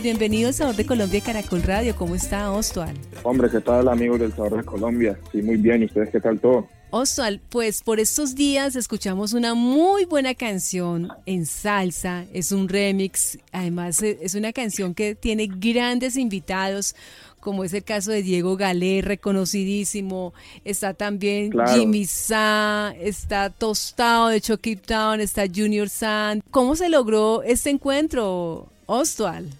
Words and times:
Bienvenido 0.00 0.46
al 0.46 0.54
Sabor 0.54 0.76
de 0.76 0.86
Colombia 0.86 1.20
Caracol 1.20 1.60
Radio. 1.64 1.96
¿Cómo 1.96 2.14
está 2.14 2.52
Ostual? 2.52 2.94
Hombre, 3.24 3.50
¿qué 3.50 3.60
tal 3.60 3.88
amigos 3.88 4.20
del 4.20 4.32
Sabor 4.32 4.58
de 4.58 4.64
Colombia? 4.64 5.18
Sí, 5.32 5.42
muy 5.42 5.56
bien. 5.56 5.82
¿Y 5.82 5.86
ustedes 5.86 6.10
qué 6.10 6.20
tal 6.20 6.38
todo? 6.38 6.68
Ostual, 6.90 7.40
pues 7.48 7.82
por 7.82 7.98
estos 7.98 8.36
días 8.36 8.76
escuchamos 8.76 9.32
una 9.32 9.54
muy 9.54 10.04
buena 10.04 10.34
canción 10.34 11.08
en 11.26 11.46
salsa, 11.46 12.24
es 12.32 12.52
un 12.52 12.68
remix, 12.68 13.38
además 13.50 14.00
e, 14.02 14.18
es 14.22 14.34
una 14.34 14.52
canción 14.52 14.94
que 14.94 15.14
tiene 15.14 15.48
grandes 15.48 16.16
invitados, 16.16 16.94
como 17.40 17.64
es 17.64 17.74
el 17.74 17.82
caso 17.82 18.12
de 18.12 18.22
Diego 18.22 18.56
Galé, 18.56 19.02
reconocidísimo, 19.02 20.32
está 20.64 20.94
también 20.94 21.52
Jimmy 21.74 22.04
Sa, 22.06 22.94
está 23.00 23.50
Tostado 23.50 24.28
de 24.28 24.40
Chucky 24.40 24.76
Town, 24.76 25.20
está 25.20 25.44
Junior 25.52 25.88
San. 25.88 26.40
¿Cómo 26.50 26.76
se 26.76 26.88
logró 26.88 27.42
este 27.42 27.68
encuentro, 27.68 28.68
Ostual? 28.86 29.50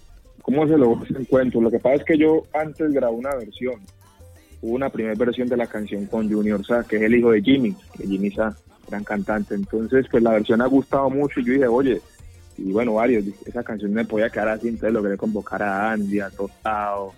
¿Cómo 0.49 0.67
se 0.67 0.79
logró 0.79 1.05
encuentro? 1.19 1.61
Lo 1.61 1.69
que 1.69 1.77
pasa 1.77 1.97
es 1.97 2.03
que 2.05 2.17
yo 2.17 2.43
antes 2.55 2.91
grabé 2.91 3.13
una 3.13 3.35
versión 3.35 3.75
hubo 4.61 4.73
una 4.73 4.89
primera 4.89 5.13
versión 5.13 5.47
de 5.47 5.55
la 5.55 5.67
canción 5.67 6.07
con 6.07 6.27
Junior 6.27 6.65
Sa, 6.65 6.83
que 6.83 6.95
es 6.95 7.03
el 7.03 7.13
hijo 7.13 7.29
de 7.29 7.43
Jimmy, 7.43 7.75
que 7.95 8.07
Jimmy 8.07 8.31
Sa, 8.31 8.57
gran 8.89 9.03
cantante. 9.03 9.53
Entonces, 9.53 10.07
pues 10.09 10.23
la 10.23 10.31
versión 10.31 10.59
ha 10.63 10.65
gustado 10.65 11.07
mucho 11.11 11.39
y 11.39 11.45
yo 11.45 11.53
dije, 11.53 11.67
oye, 11.67 12.01
y 12.57 12.71
bueno, 12.71 12.95
varios, 12.95 13.25
esa 13.45 13.63
canción 13.63 13.93
me 13.93 14.05
podía 14.05 14.31
quedar 14.31 14.49
así, 14.49 14.69
entonces 14.69 14.91
logré 14.91 15.17
convocar 15.17 15.61
a 15.61 15.91
Andy, 15.91 16.19
a 16.19 16.31
Tostado, 16.31 17.13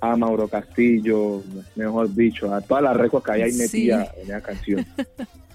a 0.00 0.16
Mauro 0.16 0.48
Castillo, 0.48 1.42
mejor 1.76 2.14
dicho, 2.14 2.52
a 2.54 2.62
todas 2.62 2.82
las 2.82 2.96
récords 2.96 3.26
que 3.26 3.32
hay 3.32 3.42
ahí 3.42 3.52
metida 3.52 4.10
en 4.16 4.22
esa 4.22 4.40
canción. 4.40 4.86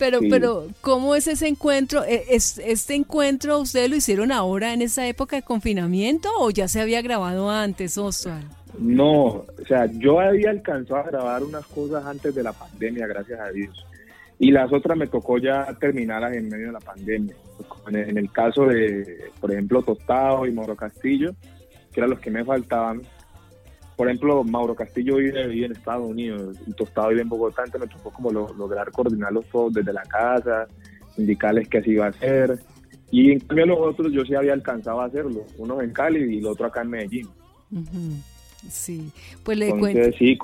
Pero, 0.00 0.20
pero, 0.30 0.66
¿cómo 0.80 1.14
es 1.14 1.26
ese 1.26 1.46
encuentro? 1.46 2.02
¿E-, 2.04 2.24
¿Es, 2.30 2.56
¿Este 2.56 2.94
encuentro 2.94 3.60
ustedes 3.60 3.90
lo 3.90 3.96
hicieron 3.96 4.32
ahora 4.32 4.72
en 4.72 4.80
esa 4.80 5.06
época 5.06 5.36
de 5.36 5.42
confinamiento 5.42 6.30
o 6.38 6.50
ya 6.50 6.68
se 6.68 6.80
había 6.80 7.02
grabado 7.02 7.50
antes, 7.50 7.98
Oswald? 7.98 8.50
No, 8.78 9.12
o 9.12 9.46
sea, 9.68 9.84
yo 9.92 10.18
había 10.18 10.50
alcanzado 10.50 11.00
a 11.00 11.02
grabar 11.02 11.42
unas 11.42 11.66
cosas 11.66 12.06
antes 12.06 12.34
de 12.34 12.42
la 12.42 12.54
pandemia, 12.54 13.06
gracias 13.06 13.38
a 13.40 13.50
Dios. 13.50 13.86
Y 14.38 14.52
las 14.52 14.72
otras 14.72 14.96
me 14.96 15.06
tocó 15.06 15.36
ya 15.36 15.66
terminarlas 15.78 16.32
en 16.32 16.48
medio 16.48 16.68
de 16.68 16.72
la 16.72 16.80
pandemia. 16.80 17.34
En 17.88 18.16
el, 18.16 18.32
caso 18.32 18.64
de, 18.64 19.30
por 19.38 19.52
ejemplo, 19.52 19.82
Tostado 19.82 20.46
y 20.46 20.52
Mauro 20.52 20.76
Castillo, 20.76 21.34
que 21.92 22.00
eran 22.00 22.08
los 22.08 22.20
que 22.20 22.30
me 22.30 22.42
faltaban. 22.42 23.02
Por 24.00 24.08
ejemplo, 24.08 24.42
Mauro 24.44 24.74
Castillo 24.74 25.16
vive, 25.16 25.42
en 25.42 25.72
Estados 25.72 26.08
Unidos 26.08 26.56
y 26.66 26.72
Tostado 26.72 27.10
vive 27.10 27.20
en 27.20 27.28
Bogotá, 27.28 27.64
entonces 27.66 27.86
me 27.90 27.94
tocó 27.94 28.10
como 28.10 28.30
lograr 28.30 28.90
coordinarlos 28.90 29.44
todos 29.52 29.74
desde 29.74 29.92
la 29.92 30.00
casa, 30.04 30.66
indicarles 31.18 31.68
qué 31.68 31.82
se 31.82 31.90
iba 31.90 32.06
a 32.06 32.08
hacer. 32.08 32.58
Y 33.10 33.32
en 33.32 33.40
cambio 33.40 33.66
los 33.66 33.78
otros 33.78 34.10
yo 34.10 34.24
sí 34.24 34.34
había 34.34 34.54
alcanzado 34.54 35.02
a 35.02 35.04
hacerlo, 35.04 35.44
uno 35.58 35.82
en 35.82 35.92
Cali 35.92 36.34
y 36.34 36.38
el 36.38 36.46
otro 36.46 36.64
acá 36.64 36.80
en 36.80 36.88
Medellín. 36.88 37.28
Sí, 38.70 39.12
pues 39.44 39.58
le 39.58 39.68
cuento. 39.78 40.16
Sí, 40.16 40.38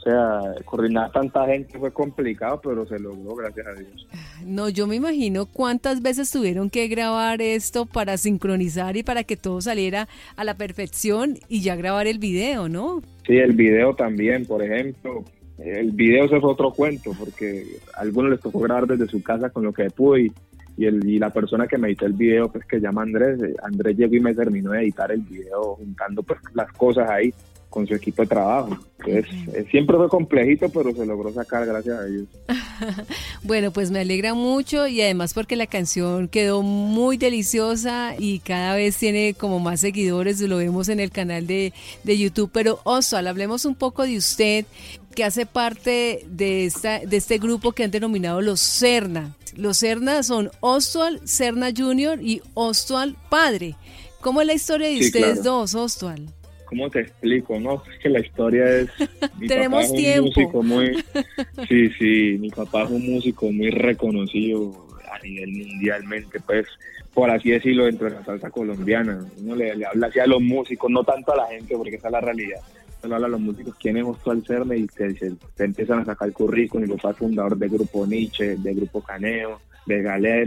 o 0.00 0.02
sea, 0.02 0.40
coordinar 0.64 1.12
tanta 1.12 1.46
gente 1.46 1.78
fue 1.78 1.92
complicado, 1.92 2.58
pero 2.62 2.86
se 2.86 2.98
logró, 2.98 3.34
gracias 3.34 3.66
a 3.66 3.72
Dios. 3.74 4.08
No, 4.46 4.70
yo 4.70 4.86
me 4.86 4.96
imagino 4.96 5.44
cuántas 5.44 6.00
veces 6.00 6.30
tuvieron 6.30 6.70
que 6.70 6.88
grabar 6.88 7.42
esto 7.42 7.84
para 7.84 8.16
sincronizar 8.16 8.96
y 8.96 9.02
para 9.02 9.24
que 9.24 9.36
todo 9.36 9.60
saliera 9.60 10.08
a 10.36 10.44
la 10.44 10.54
perfección 10.54 11.36
y 11.48 11.60
ya 11.60 11.76
grabar 11.76 12.06
el 12.06 12.18
video, 12.18 12.70
¿no? 12.70 13.02
Sí, 13.26 13.36
el 13.36 13.52
video 13.52 13.94
también, 13.94 14.46
por 14.46 14.62
ejemplo. 14.62 15.22
El 15.58 15.90
video 15.90 16.26
se 16.28 16.40
fue 16.40 16.50
otro 16.50 16.72
cuento, 16.72 17.12
porque 17.18 17.66
a 17.94 18.00
algunos 18.00 18.30
les 18.30 18.40
tocó 18.40 18.60
grabar 18.60 18.86
desde 18.86 19.06
su 19.06 19.22
casa 19.22 19.50
con 19.50 19.64
lo 19.64 19.74
que 19.74 19.90
pudo 19.90 20.16
y 20.16 20.32
y, 20.80 20.86
el, 20.86 21.06
y 21.06 21.18
la 21.18 21.28
persona 21.28 21.66
que 21.66 21.76
me 21.76 21.88
editó 21.88 22.06
el 22.06 22.14
video, 22.14 22.50
pues 22.50 22.64
que 22.64 22.76
se 22.76 22.82
llama 22.82 23.02
Andrés, 23.02 23.42
eh, 23.42 23.54
Andrés 23.62 23.98
llegó 23.98 24.14
y 24.14 24.20
me 24.20 24.34
terminó 24.34 24.70
de 24.70 24.80
editar 24.80 25.12
el 25.12 25.20
video 25.20 25.74
juntando 25.74 26.22
pues 26.22 26.40
las 26.54 26.72
cosas 26.72 27.10
ahí 27.10 27.34
con 27.70 27.86
su 27.86 27.94
equipo 27.94 28.22
de 28.22 28.28
trabajo. 28.28 28.76
Entonces, 28.98 29.32
eh, 29.54 29.64
siempre 29.70 29.96
fue 29.96 30.08
complejito, 30.08 30.68
pero 30.68 30.92
se 30.92 31.06
logró 31.06 31.32
sacar 31.32 31.64
gracias 31.64 31.98
a 31.98 32.06
ellos. 32.06 32.26
bueno, 33.42 33.70
pues 33.70 33.90
me 33.90 34.00
alegra 34.00 34.34
mucho 34.34 34.86
y 34.86 35.00
además 35.00 35.32
porque 35.32 35.56
la 35.56 35.66
canción 35.66 36.28
quedó 36.28 36.62
muy 36.62 37.16
deliciosa 37.16 38.14
y 38.18 38.40
cada 38.40 38.74
vez 38.74 38.96
tiene 38.98 39.34
como 39.34 39.60
más 39.60 39.80
seguidores, 39.80 40.40
lo 40.40 40.56
vemos 40.58 40.88
en 40.88 41.00
el 41.00 41.10
canal 41.10 41.46
de, 41.46 41.72
de 42.02 42.18
YouTube. 42.18 42.50
Pero 42.52 42.80
Oswald, 42.84 43.28
hablemos 43.28 43.64
un 43.64 43.76
poco 43.76 44.02
de 44.02 44.18
usted, 44.18 44.66
que 45.14 45.24
hace 45.24 45.46
parte 45.46 46.24
de, 46.28 46.66
esta, 46.66 47.00
de 47.00 47.16
este 47.16 47.38
grupo 47.38 47.72
que 47.72 47.84
han 47.84 47.90
denominado 47.90 48.40
los 48.40 48.60
Cerna. 48.60 49.36
Los 49.56 49.78
Cerna 49.78 50.22
son 50.22 50.50
Ostwald 50.60 51.26
Cerna 51.26 51.70
Jr. 51.76 52.20
y 52.22 52.42
Ostwald 52.54 53.16
Padre. 53.28 53.76
¿Cómo 54.20 54.40
es 54.40 54.46
la 54.46 54.54
historia 54.54 54.88
de 54.88 55.00
ustedes 55.00 55.42
dos, 55.42 55.74
Ostwald? 55.74 56.39
¿Cómo 56.70 56.88
te 56.88 57.00
explico? 57.00 57.58
No, 57.58 57.82
es 57.92 57.98
que 57.98 58.08
la 58.08 58.20
historia 58.20 58.64
es... 58.64 58.88
Tenemos 59.48 59.92
tiempo. 59.92 60.62
muy, 60.62 60.96
sí, 61.68 61.90
sí, 61.98 62.38
mi 62.38 62.48
papá 62.48 62.84
es 62.84 62.90
un 62.90 63.12
músico 63.12 63.50
muy 63.50 63.70
reconocido 63.70 64.86
a 65.12 65.18
nivel 65.18 65.50
mundialmente, 65.50 66.38
pues, 66.38 66.68
por 67.12 67.28
así 67.28 67.50
decirlo, 67.50 67.86
dentro 67.86 68.08
de 68.08 68.14
la 68.14 68.24
salsa 68.24 68.50
colombiana. 68.50 69.18
Uno 69.42 69.56
le, 69.56 69.84
habla 69.84 70.06
así 70.06 70.20
a 70.20 70.28
los 70.28 70.40
músicos, 70.40 70.88
no 70.88 71.02
tanto 71.02 71.32
a 71.32 71.38
la 71.38 71.46
gente, 71.48 71.76
porque 71.76 71.96
esa 71.96 72.06
es 72.06 72.12
la 72.12 72.20
realidad. 72.20 72.60
Uno 73.02 73.16
habla 73.16 73.26
a 73.26 73.30
los 73.30 73.40
músicos, 73.40 73.74
¿quién 73.74 73.96
es 73.96 74.06
Cerna? 74.46 74.76
Y 74.76 74.86
te, 74.86 75.16
empiezan 75.58 75.98
a 75.98 76.04
sacar 76.04 76.28
el 76.28 76.34
currículum, 76.34 76.88
mi 76.88 76.94
papá 76.94 77.10
es 77.10 77.16
fundador 77.16 77.56
del 77.58 77.70
Grupo 77.70 78.06
Nietzsche, 78.06 78.54
del 78.54 78.76
Grupo 78.76 79.00
Caneo, 79.00 79.60
de 79.86 80.02
Galé, 80.02 80.46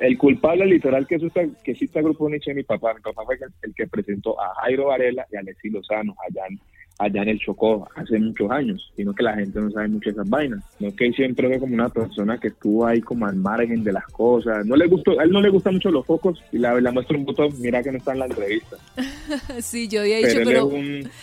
el 0.00 0.18
culpable 0.18 0.66
literal 0.66 1.06
que 1.06 1.16
existe, 1.16 1.50
que 1.64 1.72
existe 1.72 1.98
el 1.98 2.04
grupo 2.04 2.28
Nietzsche 2.28 2.54
mi 2.54 2.62
papá, 2.62 2.94
mi 2.94 3.00
papá 3.00 3.22
fue 3.24 3.38
el, 3.62 3.74
que 3.74 3.86
presentó 3.86 4.40
a 4.40 4.54
Jairo 4.62 4.86
Varela 4.86 5.26
y 5.32 5.36
a 5.36 5.40
Alexis 5.40 5.72
Lozano 5.72 6.14
allá 6.28 6.42
en, 6.48 6.60
allá 6.98 7.22
en 7.22 7.28
el 7.30 7.40
Chocó 7.40 7.88
hace 7.94 8.18
muchos 8.18 8.50
años, 8.50 8.92
sino 8.94 9.14
que 9.14 9.22
la 9.22 9.34
gente 9.34 9.60
no 9.60 9.70
sabe 9.70 9.88
mucho 9.88 10.10
esas 10.10 10.28
vainas, 10.28 10.62
no 10.78 10.94
que 10.94 11.10
siempre 11.12 11.48
fue 11.48 11.58
como 11.58 11.74
una 11.74 11.88
persona 11.88 12.38
que 12.38 12.48
estuvo 12.48 12.86
ahí 12.86 13.00
como 13.00 13.26
al 13.26 13.36
margen 13.36 13.82
de 13.82 13.92
las 13.92 14.06
cosas, 14.06 14.64
no 14.66 14.76
le 14.76 14.86
gustó, 14.86 15.18
a 15.18 15.24
él 15.24 15.30
no 15.30 15.40
le 15.40 15.48
gustan 15.48 15.74
mucho 15.74 15.90
los 15.90 16.06
focos 16.06 16.42
y 16.52 16.58
la, 16.58 16.78
la 16.80 16.92
muestro 16.92 17.18
un 17.18 17.24
botón, 17.24 17.50
mira 17.58 17.82
que 17.82 17.90
no 17.90 17.98
está 17.98 18.12
en 18.12 18.18
la 18.20 18.26
entrevista. 18.26 18.76
sí, 19.60 19.88
yo 19.88 20.02
había 20.02 20.18
dicho, 20.18 20.40
pero, 20.44 20.70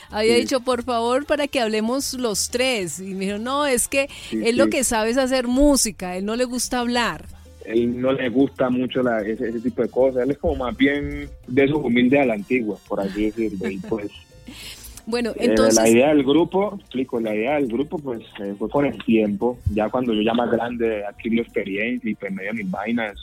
había 0.10 0.36
dicho 0.36 0.60
por 0.62 0.84
favor 0.84 1.26
para 1.26 1.48
que 1.48 1.60
hablemos 1.60 2.14
los 2.16 2.50
tres 2.50 3.00
y 3.00 3.14
me 3.14 3.26
dijo, 3.26 3.38
no, 3.38 3.66
es 3.66 3.88
que 3.88 4.10
él 4.32 4.58
lo 4.58 4.68
que 4.68 4.84
sabe 4.84 5.12
es 5.12 5.18
hacer 5.18 5.48
música, 5.48 6.18
él 6.18 6.26
no 6.26 6.36
le 6.36 6.46
gusta 6.46 6.80
hablar 6.80 7.26
él 7.66 8.00
no 8.00 8.12
le 8.14 8.30
gusta 8.30 8.70
mucho 8.70 9.02
ese, 9.20 9.60
tipo 9.60 9.82
de 9.82 9.90
cosas. 9.90 10.24
Él 10.24 10.32
es 10.32 10.38
como 10.38 10.56
más 10.56 10.78
bien 10.78 11.30
de 11.48 11.64
esos 11.64 11.84
humildes 11.84 12.22
a 12.22 12.26
la 12.26 12.34
antigua, 12.34 12.78
por 12.88 13.02
así 13.02 13.26
decirlo. 13.26 13.70
Y 13.70 13.78
pues, 13.78 14.12
bueno, 15.06 15.32
eh, 15.32 15.46
entonces... 15.46 15.76
la 15.76 15.90
idea 15.90 16.10
del 16.10 16.24
grupo, 16.24 16.78
explico, 16.80 17.20
la 17.20 17.36
idea 17.36 17.56
del 17.56 17.68
grupo 17.68 17.98
pues 17.98 18.22
eh, 18.40 18.56
fue 18.58 18.70
con 18.70 18.86
el 18.86 19.04
tiempo. 19.04 19.58
Ya 19.74 19.90
cuando 19.90 20.14
yo 20.14 20.22
ya 20.22 20.34
más 20.34 20.52
grande 20.52 21.06
adquirí 21.06 21.40
experiencia 21.40 22.10
y 22.10 22.16
pues 22.16 22.32
medio 22.32 22.54
mis 22.54 22.70
vainas, 22.70 23.16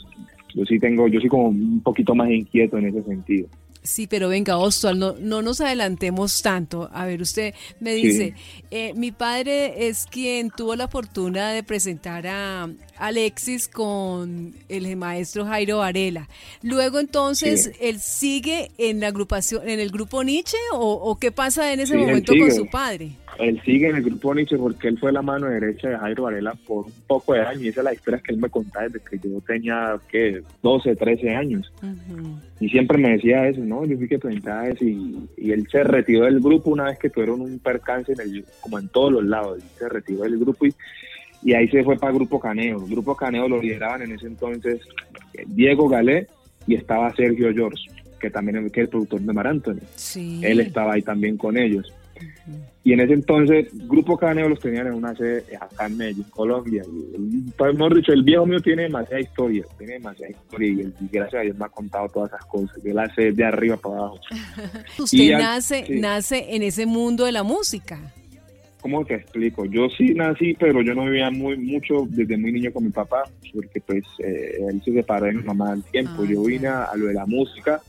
yo 0.53 0.65
sí 0.65 0.79
tengo, 0.79 1.07
yo 1.07 1.19
sí 1.19 1.27
como 1.27 1.49
un 1.49 1.81
poquito 1.81 2.13
más 2.15 2.29
inquieto 2.29 2.77
en 2.77 2.87
ese 2.87 3.03
sentido. 3.03 3.47
Sí, 3.83 4.05
pero 4.05 4.29
venga, 4.29 4.57
Oswald, 4.57 4.99
no, 4.99 5.15
no 5.19 5.41
nos 5.41 5.59
adelantemos 5.59 6.41
tanto. 6.43 6.89
A 6.93 7.05
ver, 7.07 7.21
usted 7.21 7.55
me 7.79 7.95
dice, 7.95 8.35
eh, 8.69 8.93
mi 8.95 9.11
padre 9.11 9.87
es 9.87 10.05
quien 10.05 10.51
tuvo 10.51 10.75
la 10.75 10.87
fortuna 10.87 11.51
de 11.51 11.63
presentar 11.63 12.27
a 12.27 12.69
Alexis 13.01 13.67
con 13.67 14.53
el 14.69 14.95
maestro 14.95 15.45
Jairo 15.45 15.79
Varela. 15.79 16.29
Luego 16.61 16.99
entonces, 16.99 17.71
¿él 17.81 17.99
sigue 17.99 18.69
en 18.77 18.99
la 18.99 19.07
agrupación, 19.07 19.67
en 19.67 19.79
el 19.79 19.89
grupo 19.89 20.23
Nietzsche 20.23 20.57
o, 20.73 21.17
qué 21.19 21.31
pasa 21.31 21.73
en 21.73 21.79
ese 21.79 21.97
momento 21.97 22.33
con 22.37 22.51
su 22.51 22.69
padre? 22.69 23.11
Él 23.39 23.59
sigue 23.65 23.89
en 23.89 23.95
el 23.95 24.03
grupo 24.03 24.35
Nietzsche 24.35 24.55
porque 24.57 24.89
él 24.89 24.99
fue 24.99 25.11
la 25.11 25.23
mano 25.23 25.47
derecha 25.47 25.89
de 25.89 25.97
Jairo 25.97 26.23
Varela 26.23 26.53
por 26.67 26.85
un 26.85 26.93
poco 27.07 27.33
de 27.33 27.41
años 27.41 27.63
y 27.63 27.67
esa 27.69 27.81
es 27.81 27.85
la 27.85 27.93
historia 27.93 28.21
que 28.23 28.33
él 28.33 28.39
me 28.39 28.49
contaba 28.49 28.87
desde 28.87 28.99
que 28.99 29.17
yo 29.17 29.41
tenía, 29.41 29.99
¿qué? 30.11 30.43
12, 30.61 30.95
13 30.95 31.29
años. 31.35 31.73
Y 32.59 32.69
siempre 32.69 32.99
me 32.99 33.13
decía 33.13 33.47
eso, 33.47 33.61
¿no? 33.61 33.83
Yo 33.85 33.97
fui 33.97 34.07
que 34.07 34.19
presentaba 34.19 34.67
eso 34.67 34.85
y, 34.85 35.27
él 35.37 35.67
se 35.71 35.83
retiró 35.83 36.25
del 36.25 36.39
grupo 36.39 36.69
una 36.69 36.85
vez 36.85 36.99
que 36.99 37.09
tuvieron 37.09 37.41
un 37.41 37.57
percance 37.57 38.13
en 38.13 38.21
el, 38.21 38.45
como 38.59 38.77
en 38.77 38.87
todos 38.89 39.11
los 39.11 39.25
lados. 39.25 39.63
se 39.79 39.89
retiró 39.89 40.21
del 40.21 40.37
grupo 40.37 40.67
y, 40.67 40.73
y 41.43 41.53
ahí 41.53 41.67
se 41.69 41.83
fue 41.83 41.97
para 41.97 42.13
Grupo 42.13 42.39
Caneo. 42.39 42.79
Grupo 42.87 43.15
Caneo 43.15 43.47
lo 43.47 43.61
lideraban 43.61 44.03
en 44.03 44.13
ese 44.13 44.27
entonces 44.27 44.81
Diego 45.47 45.87
Galé 45.87 46.27
y 46.67 46.75
estaba 46.75 47.13
Sergio 47.15 47.51
George, 47.53 47.83
que 48.19 48.29
también 48.29 48.65
es 48.65 48.77
el 48.77 48.89
productor 48.89 49.21
de 49.21 49.33
Mar 49.33 49.47
Anthony. 49.47 49.81
Él 50.15 50.59
estaba 50.59 50.93
ahí 50.93 51.01
también 51.01 51.37
con 51.37 51.57
ellos. 51.57 51.91
Y 52.83 52.93
en 52.93 52.99
ese 52.99 53.13
entonces, 53.13 53.67
Grupo 53.87 54.17
Caneo 54.17 54.49
los 54.49 54.59
tenían 54.59 54.87
en 54.87 54.93
una 54.93 55.15
sede 55.15 55.43
acá 55.59 55.85
en 55.85 55.97
Medellín, 55.97 56.25
Colombia. 56.31 56.83
Y, 56.87 57.51
pues, 57.51 57.75
hemos 57.75 57.93
dicho, 57.95 58.11
el 58.11 58.23
viejo 58.23 58.45
mío 58.45 58.59
tiene 58.59 58.83
demasiada 58.83 59.21
historia, 59.21 59.63
tiene 59.77 59.93
demasiada 59.93 60.31
historia 60.31 60.67
y, 60.69 61.07
gracias 61.11 61.41
a 61.41 61.43
Dios 61.43 61.57
me 61.57 61.65
ha 61.65 61.69
contado 61.69 62.07
todas 62.09 62.31
esas 62.31 62.45
cosas. 62.45 62.77
Yo 62.83 62.93
la 62.93 63.13
sé 63.13 63.31
de 63.31 63.43
arriba 63.43 63.77
para 63.77 63.97
abajo. 63.97 64.19
Usted 64.99 65.31
nace, 65.31 65.85
nace 65.89 66.55
en 66.55 66.63
ese 66.63 66.87
mundo 66.87 67.25
de 67.25 67.31
la 67.31 67.43
música. 67.43 67.99
¿Cómo 68.81 69.05
te 69.05 69.13
explico? 69.13 69.65
Yo 69.65 69.89
sí 69.89 70.15
nací, 70.15 70.55
pero 70.59 70.81
yo 70.81 70.95
no 70.95 71.05
vivía 71.05 71.29
muy 71.29 71.55
mucho 71.55 72.07
desde 72.09 72.35
muy 72.35 72.51
niño 72.51 72.73
con 72.73 72.83
mi 72.83 72.89
papá, 72.89 73.23
porque 73.53 73.79
pues 73.79 74.03
eh, 74.19 74.57
él 74.69 74.81
se 74.83 74.91
separó 74.91 75.27
de 75.27 75.33
mi 75.33 75.43
mamá 75.43 75.73
al 75.73 75.83
tiempo. 75.83 76.23
Ah, 76.23 76.25
yo 76.27 76.43
vine 76.43 76.67
a, 76.67 76.89
lo 76.95 77.05
de 77.05 77.13
la 77.13 77.27
música 77.27 77.79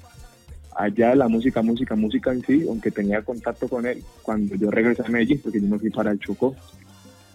allá 0.77 1.15
la 1.15 1.29
música, 1.29 1.63
música, 1.63 1.95
música 1.95 2.33
en 2.33 2.43
sí, 2.43 2.65
aunque 2.69 2.91
tenía 2.91 3.23
contacto 3.23 3.69
con 3.69 3.87
él 3.87 4.03
cuando 4.23 4.55
yo 4.55 4.71
regresé 4.71 5.03
a 5.05 5.09
Medellín, 5.09 5.41
porque 5.43 5.61
yo 5.61 5.67
me 5.67 5.79
fui 5.79 5.91
para 5.91 6.11
el 6.11 6.19
Chocó, 6.19 6.55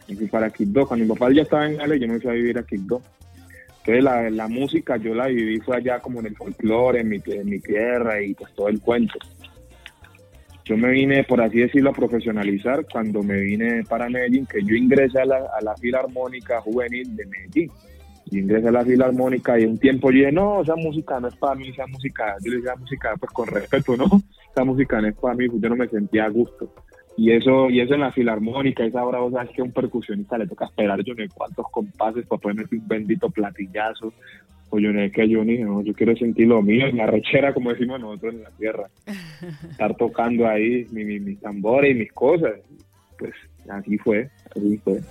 me 0.07 0.15
fui 0.15 0.27
para 0.27 0.49
Quibdó. 0.49 0.87
Cuando 0.87 1.05
mi 1.05 1.13
papá 1.13 1.31
ya 1.33 1.41
estaba 1.43 1.69
en 1.69 1.81
Ale, 1.81 1.99
yo 1.99 2.07
me 2.07 2.19
fui 2.19 2.29
a 2.29 2.33
vivir 2.33 2.57
a 2.57 2.63
Quibdó. 2.63 3.01
Entonces 3.79 4.03
la, 4.03 4.29
la 4.29 4.47
música 4.47 4.97
yo 4.97 5.15
la 5.15 5.27
viví 5.27 5.59
fue 5.59 5.77
allá 5.77 5.99
como 5.99 6.19
en 6.19 6.27
el 6.27 6.35
folclore, 6.35 7.01
en 7.01 7.09
mi, 7.09 7.21
en 7.25 7.49
mi 7.49 7.59
tierra 7.59 8.21
y 8.21 8.33
pues 8.33 8.53
todo 8.53 8.67
el 8.67 8.81
cuento. 8.81 9.17
Yo 10.67 10.75
me 10.75 10.91
vine, 10.91 11.23
por 11.23 11.39
así 11.41 11.59
decirlo, 11.59 11.91
a 11.91 11.93
profesionalizar 11.93 12.85
cuando 12.91 13.23
me 13.23 13.39
vine 13.39 13.83
para 13.87 14.09
Medellín, 14.09 14.45
que 14.45 14.61
yo 14.63 14.75
ingresé 14.75 15.21
a 15.21 15.25
la, 15.25 15.37
a 15.57 15.61
la 15.63 15.75
Filarmónica 15.75 16.59
Juvenil 16.59 17.15
de 17.15 17.25
Medellín 17.25 17.71
y 18.29 18.39
ingresé 18.39 18.67
a 18.67 18.71
la 18.71 18.83
filarmónica 18.83 19.59
y 19.59 19.65
un 19.65 19.77
tiempo 19.77 20.11
yo 20.11 20.17
dije, 20.19 20.31
no, 20.31 20.61
esa 20.61 20.75
música 20.75 21.19
no 21.19 21.29
es 21.29 21.35
para 21.35 21.55
mí, 21.55 21.69
esa 21.69 21.87
música, 21.87 22.35
yo 22.43 22.51
le 22.51 22.57
decía 22.57 22.75
música 22.75 23.13
pues 23.19 23.31
con 23.31 23.47
respeto, 23.47 23.95
¿no? 23.95 24.05
Esa 24.51 24.63
música 24.65 24.99
no 24.99 25.07
es 25.07 25.15
para 25.15 25.35
mí, 25.35 25.47
pues 25.47 25.61
yo 25.61 25.69
no 25.69 25.75
me 25.75 25.87
sentía 25.87 26.25
a 26.25 26.29
gusto. 26.29 26.73
Y 27.15 27.31
eso, 27.31 27.69
y 27.69 27.79
eso 27.79 27.93
en 27.93 28.01
la 28.01 28.11
filarmónica, 28.11 28.83
esa 28.83 29.03
hora 29.03 29.19
vos 29.19 29.33
sabes 29.33 29.51
que 29.51 29.61
a 29.61 29.65
un 29.65 29.71
percusionista 29.71 30.37
le 30.37 30.47
toca 30.47 30.65
esperar 30.65 31.03
yo 31.03 31.13
no 31.13 31.23
sé 31.23 31.29
cuántos 31.33 31.65
compases 31.71 32.27
para 32.27 32.41
poder 32.41 32.57
meter 32.57 32.79
un 32.79 32.87
bendito 32.87 33.29
platillazo. 33.29 34.13
O 34.69 34.79
yo 34.79 34.91
no 34.91 34.99
sé 34.99 35.11
que 35.11 35.29
yo 35.29 35.43
ni 35.45 35.57
no, 35.59 35.81
yo 35.81 35.93
quiero 35.93 36.15
sentir 36.15 36.47
lo 36.47 36.61
mío, 36.61 36.87
en 36.87 36.97
la 36.97 37.07
rechera, 37.07 37.53
como 37.53 37.71
decimos 37.71 37.99
nosotros 37.99 38.33
en 38.35 38.43
la 38.43 38.51
tierra. 38.51 38.89
Estar 39.71 39.95
tocando 39.95 40.47
ahí 40.47 40.85
mis 40.91 41.39
tambores 41.39 41.95
y 41.95 41.99
mis 41.99 42.11
cosas. 42.11 42.53
Pues 43.17 43.33
así 43.69 43.97
fue, 43.97 44.29
así 44.55 44.77
fue. 44.83 45.01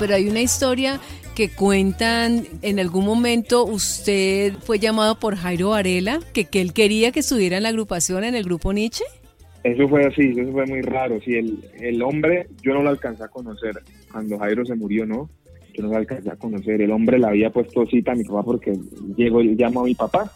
Pero 0.00 0.14
hay 0.14 0.28
una 0.28 0.40
historia 0.40 0.98
que 1.36 1.50
cuentan 1.50 2.44
en 2.62 2.80
algún 2.80 3.04
momento 3.04 3.64
usted 3.64 4.54
fue 4.54 4.78
llamado 4.78 5.20
por 5.20 5.36
Jairo 5.36 5.70
Varela, 5.70 6.20
que, 6.32 6.48
él 6.52 6.72
quería 6.72 7.12
que 7.12 7.20
estuviera 7.20 7.58
en 7.58 7.62
la 7.64 7.68
agrupación, 7.68 8.24
en 8.24 8.34
el 8.34 8.44
grupo 8.44 8.72
Nietzsche. 8.72 9.04
Eso 9.62 9.86
fue 9.88 10.06
así, 10.06 10.32
eso 10.36 10.50
fue 10.52 10.64
muy 10.64 10.80
raro. 10.80 11.20
Sí, 11.20 11.34
el, 11.34 11.62
el 11.78 12.02
hombre 12.02 12.48
yo 12.62 12.72
no 12.72 12.82
lo 12.82 12.88
alcancé 12.88 13.22
a 13.24 13.28
conocer. 13.28 13.78
Cuando 14.10 14.38
Jairo 14.38 14.64
se 14.64 14.74
murió, 14.74 15.04
no, 15.04 15.28
yo 15.74 15.82
no 15.82 15.90
lo 15.90 15.96
alcancé 15.96 16.30
a 16.30 16.36
conocer. 16.36 16.80
El 16.80 16.92
hombre 16.92 17.18
le 17.18 17.26
había 17.26 17.50
puesto 17.50 17.84
cita 17.86 18.12
a 18.12 18.14
mi 18.14 18.24
papá 18.24 18.42
porque 18.42 18.72
llegó 19.16 19.42
y 19.42 19.54
llamó 19.54 19.80
a 19.80 19.84
mi 19.84 19.94
papá, 19.94 20.32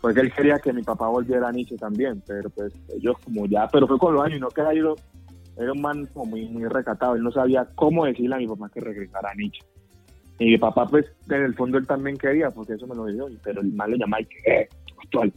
porque 0.00 0.20
él 0.20 0.32
quería 0.32 0.58
que 0.58 0.72
mi 0.72 0.82
papá 0.82 1.06
volviera 1.06 1.48
a 1.48 1.52
Nietzsche 1.52 1.76
también, 1.76 2.20
pero 2.26 2.50
pues 2.50 2.72
ellos 2.96 3.16
como 3.24 3.46
ya, 3.46 3.68
pero 3.72 3.86
fue 3.86 3.96
con 3.96 4.14
los 4.14 4.24
años, 4.24 4.40
no 4.40 4.48
que 4.48 4.62
Jairo 4.62 4.96
era 5.56 5.72
un 5.72 5.80
man 5.80 6.06
como 6.12 6.26
muy, 6.26 6.48
muy 6.48 6.64
recatado, 6.64 7.14
él 7.14 7.22
no 7.22 7.30
sabía 7.30 7.66
cómo 7.74 8.06
decirle 8.06 8.36
a 8.36 8.38
mi 8.38 8.46
papá 8.46 8.70
que 8.72 8.80
regresara 8.80 9.30
a 9.30 9.34
Nietzsche. 9.34 9.64
Y 10.38 10.46
mi 10.46 10.58
papá, 10.58 10.86
pues, 10.86 11.06
en 11.30 11.42
el 11.42 11.54
fondo 11.54 11.78
él 11.78 11.86
también 11.86 12.16
quería, 12.16 12.50
porque 12.50 12.74
eso 12.74 12.86
me 12.86 12.94
lo 12.96 13.06
dijo, 13.06 13.28
pero 13.42 13.60
el 13.60 13.72
man 13.72 13.90
le 13.90 13.98
llamaba 13.98 14.22
y 14.22 14.26
que, 14.26 14.38
eh, 14.46 14.68
actual. 15.04 15.32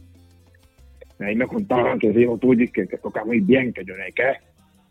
Ahí 1.20 1.36
me 1.36 1.46
contaban 1.46 1.98
que 1.98 2.10
es 2.10 2.16
hijo 2.16 2.38
tuyo 2.38 2.64
y 2.64 2.68
que, 2.68 2.86
que, 2.86 2.98
toca 2.98 3.24
muy 3.24 3.40
bien, 3.40 3.72
que 3.72 3.84
yo 3.84 3.96
no 3.96 4.04
qué. 4.14 4.34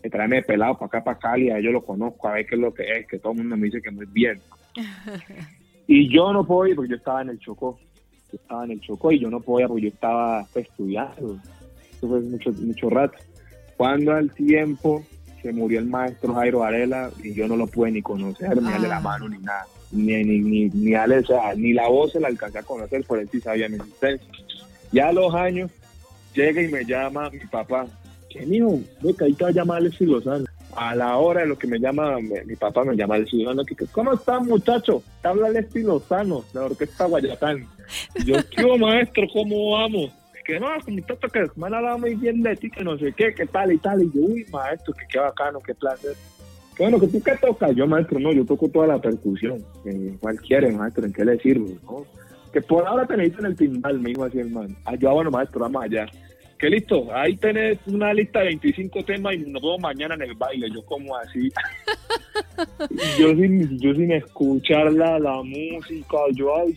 Que 0.01 0.09
tráeme 0.09 0.43
pelado 0.43 0.75
para 0.75 0.85
acá, 0.87 1.03
para 1.03 1.19
Cali, 1.19 1.49
a 1.49 1.59
yo 1.59 1.71
lo 1.71 1.83
conozco, 1.83 2.27
a 2.27 2.33
ver 2.33 2.45
qué 2.45 2.55
es 2.55 2.61
lo 2.61 2.73
que 2.73 2.83
es, 2.83 3.07
que 3.07 3.19
todo 3.19 3.31
el 3.33 3.39
mundo 3.39 3.57
me 3.57 3.65
dice 3.65 3.81
que 3.81 3.91
muy 3.91 4.05
bien. 4.07 4.39
y 5.87 6.13
yo 6.13 6.31
no 6.31 6.41
ir 6.67 6.75
porque 6.75 6.89
yo 6.89 6.95
estaba 6.95 7.21
en 7.21 7.29
el 7.29 7.39
Chocó. 7.39 7.79
Yo 8.31 8.37
estaba 8.37 8.65
en 8.65 8.71
el 8.71 8.81
Chocó 8.81 9.11
y 9.11 9.19
yo 9.19 9.29
no 9.29 9.39
podía 9.39 9.67
porque 9.67 9.83
yo 9.83 9.89
estaba 9.89 10.45
pues, 10.53 10.67
estudiando. 10.67 11.39
Eso 11.91 12.07
fue 12.07 12.19
mucho, 12.21 12.51
mucho 12.51 12.89
rato. 12.89 13.17
Cuando 13.77 14.13
al 14.13 14.31
tiempo 14.31 15.03
se 15.41 15.53
murió 15.53 15.79
el 15.79 15.85
maestro 15.85 16.33
Jairo 16.33 16.59
Varela 16.59 17.11
y 17.23 17.33
yo 17.33 17.47
no 17.47 17.55
lo 17.55 17.67
pude 17.67 17.91
ni 17.91 18.01
conocer, 18.01 18.61
ni 18.61 18.69
darle 18.69 18.87
la 18.87 18.99
mano, 18.99 19.29
ni 19.29 19.37
nada. 19.39 19.65
Ni, 19.91 20.23
ni, 20.23 20.39
ni, 20.39 20.69
ni, 20.69 20.91
darle, 20.91 21.19
o 21.19 21.25
sea, 21.25 21.53
ni 21.55 21.73
la 21.73 21.87
voz 21.87 22.11
se 22.11 22.19
la 22.19 22.27
alcancé 22.27 22.59
a 22.59 22.63
conocer, 22.63 23.03
por 23.05 23.19
él 23.19 23.29
sí 23.31 23.39
sabía 23.39 23.69
mi 23.69 23.75
existencia. 23.75 24.27
Ya 24.91 25.09
a 25.09 25.13
los 25.13 25.33
años 25.33 25.71
llega 26.33 26.61
y 26.61 26.67
me 26.67 26.85
llama 26.85 27.29
mi 27.29 27.39
papá. 27.39 27.87
¿Qué 28.29 28.45
mío? 28.45 28.79
Ve 29.01 29.13
que 29.13 29.25
ahí 29.25 29.33
te 29.33 29.43
va 29.43 29.49
a 29.49 29.53
llamar 29.53 29.77
Alexis 29.77 30.07
Lozano. 30.07 30.45
A 30.75 30.93
la 30.95 31.17
hora 31.17 31.41
de 31.41 31.47
lo 31.47 31.57
que 31.57 31.65
me 31.65 31.79
llama, 31.79 32.17
mi, 32.19 32.55
papá 32.55 32.83
me 32.83 32.95
llama 32.95 33.15
Alexis 33.15 33.43
Lozano. 33.43 33.65
Que, 33.65 33.75
¿Cómo 33.87 34.13
estás, 34.13 34.43
muchacho? 34.43 35.01
Te 35.21 35.27
habla 35.27 35.47
Alexis 35.47 35.83
Lozano, 35.83 36.43
de 36.53 36.59
la 36.59 36.65
Orquesta 36.65 37.05
Guayatán. 37.05 37.67
Yo, 38.25 38.35
¿qué 38.49 38.77
maestro? 38.77 39.25
¿Cómo 39.31 39.71
vamos? 39.71 40.11
Que 40.47 40.59
no, 40.61 40.67
muchacho, 40.87 41.27
que 41.27 41.45
me 41.57 41.67
han 41.67 41.73
hablado 41.73 41.99
muy 41.99 42.15
bien 42.15 42.41
de 42.41 42.55
ti, 42.55 42.71
que 42.71 42.81
no 42.81 42.97
sé 42.97 43.11
qué, 43.11 43.33
que 43.33 43.45
tal 43.45 43.73
y 43.73 43.77
tal. 43.77 44.01
Y 44.01 44.11
yo, 44.15 44.21
uy, 44.21 44.45
maestro, 44.49 44.93
que 44.93 45.05
qué 45.09 45.19
bacano, 45.19 45.59
qué 45.59 45.75
placer. 45.75 46.15
Bueno, 46.79 46.99
que 46.99 47.07
tú 47.07 47.21
qué 47.21 47.35
tocas. 47.35 47.75
Yo, 47.75 47.85
maestro, 47.85 48.17
no, 48.17 48.31
yo 48.31 48.45
toco 48.45 48.69
toda 48.69 48.87
la 48.87 49.01
percusión. 49.01 49.61
Eh, 49.85 50.15
¿Cuál 50.21 50.39
quiere, 50.39 50.71
maestro? 50.71 51.05
¿En 51.05 51.11
qué 51.11 51.25
le 51.25 51.37
sirve? 51.39 51.75
¿no? 51.83 52.05
Que 52.53 52.61
por 52.61 52.87
ahora 52.87 53.05
tenéis 53.05 53.33
en 53.37 53.45
el 53.45 53.57
timbal, 53.57 53.99
me 53.99 54.09
dijo 54.09 54.23
así 54.23 54.39
el 54.39 54.49
man. 54.49 54.73
Ah, 54.85 54.95
yo, 54.95 55.09
ah, 55.09 55.13
bueno, 55.13 55.31
maestro, 55.31 55.59
vamos 55.59 55.83
allá. 55.83 56.05
Que 56.57 56.69
listo, 56.69 57.07
ahí 57.13 57.37
tenés 57.37 57.77
una 57.85 58.13
lista 58.13 58.39
de 58.39 58.45
25 58.45 59.03
temas 59.03 59.35
y 59.35 59.39
nos 59.39 59.61
vemos 59.61 59.79
mañana 59.79 60.15
en 60.15 60.23
el 60.23 60.33
baile. 60.33 60.67
Yo, 60.73 60.83
como 60.85 61.15
así. 61.15 61.51
yo 63.19 63.29
sin, 63.35 63.77
yo 63.77 63.93
sin 63.93 64.11
escuchar 64.11 64.91
la, 64.91 65.19
la 65.19 65.43
música, 65.43 66.17
yo, 66.33 66.55
ay, 66.57 66.75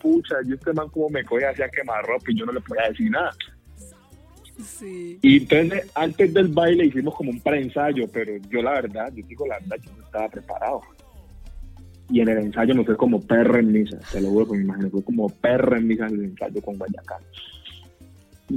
pucha, 0.00 0.36
yo 0.46 0.54
este 0.54 0.72
man 0.74 0.88
como 0.90 1.08
me 1.08 1.24
coge 1.24 1.46
hacia 1.46 1.68
quemar 1.70 2.04
ropa 2.04 2.24
y 2.28 2.38
yo 2.38 2.44
no 2.44 2.52
le 2.52 2.60
podía 2.60 2.88
decir 2.88 3.10
nada. 3.10 3.30
Sí. 4.62 5.18
Y 5.22 5.38
entonces, 5.38 5.90
antes 5.94 6.34
del 6.34 6.48
baile 6.48 6.86
hicimos 6.86 7.14
como 7.14 7.30
un 7.30 7.40
preensayo, 7.40 8.06
pero 8.12 8.36
yo 8.50 8.62
la 8.62 8.72
verdad, 8.72 9.10
yo 9.14 9.26
digo 9.26 9.46
la 9.46 9.58
verdad, 9.58 9.76
yo 9.84 9.90
no 9.96 10.04
estaba 10.04 10.28
preparado. 10.28 10.82
Y 12.10 12.20
en 12.20 12.28
el 12.28 12.38
ensayo 12.38 12.74
me 12.74 12.84
fue 12.84 12.96
como 12.96 13.20
perro 13.20 13.58
en 13.58 13.72
misa, 13.72 13.98
te 14.12 14.20
lo 14.20 14.28
juro, 14.28 14.52
me 14.52 14.60
imagino, 14.60 14.90
fue 14.90 15.02
como 15.02 15.28
perro 15.28 15.76
en 15.76 15.86
misa 15.86 16.06
en 16.06 16.14
el 16.14 16.24
ensayo 16.24 16.60
con 16.60 16.76
Guayacán. 16.76 17.22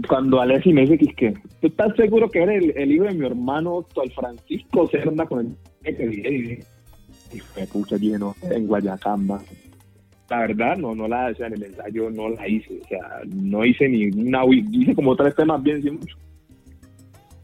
Cuando 0.07 0.41
Alessi 0.41 0.73
me 0.73 0.81
dice 0.81 0.97
que 0.97 1.05
es 1.05 1.15
que, 1.15 1.33
¿tú 1.61 1.67
estás 1.67 1.95
seguro 1.95 2.29
que 2.29 2.43
era 2.43 2.53
el, 2.53 2.73
el 2.75 2.91
hijo 2.91 3.05
de 3.05 3.13
mi 3.13 3.25
hermano, 3.25 3.85
el 4.03 4.11
Francisco 4.11 4.87
Cerna, 4.89 5.25
con 5.25 5.57
el 5.83 5.95
que? 5.95 6.65
Y 7.33 7.39
fue 7.39 7.65
pucha, 7.67 7.97
dije, 7.97 8.17
no, 8.17 8.35
en 8.49 8.67
Guayacán, 8.67 9.27
más 9.27 9.43
la 10.29 10.39
verdad 10.39 10.77
no 10.77 10.93
no 10.93 11.07
la 11.07 11.27
o 11.27 11.35
sea, 11.35 11.47
en 11.47 11.53
el 11.53 11.63
ensayo 11.63 12.09
no 12.09 12.29
la 12.29 12.47
hice 12.47 12.79
o 12.83 12.87
sea 12.87 13.21
no 13.25 13.63
hice 13.63 13.87
ni 13.87 14.07
una 14.07 14.43
hice 14.45 14.93
como 14.93 15.15
tres 15.15 15.35
temas 15.35 15.61
bien 15.63 15.81
sin 15.81 15.99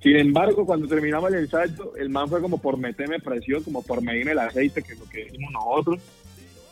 sin 0.02 0.18
embargo 0.18 0.66
cuando 0.66 0.88
terminamos 0.88 1.32
el 1.32 1.40
ensayo 1.40 1.96
el 1.96 2.10
man 2.10 2.28
fue 2.28 2.42
como 2.42 2.58
por 2.58 2.78
meterme 2.78 3.20
presión 3.20 3.64
como 3.64 3.82
por 3.84 4.02
medirme 4.02 4.34
el 4.34 4.40
aceite 4.40 4.82
que 4.82 4.94
es 4.94 5.00
lo 5.00 5.06
que 5.06 5.28
hicimos 5.28 5.52
nosotros 5.54 6.02